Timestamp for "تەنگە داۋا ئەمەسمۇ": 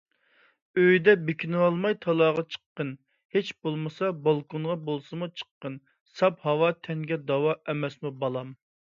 6.89-8.13